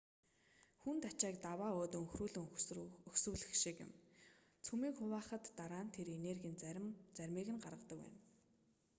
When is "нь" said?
5.85-5.93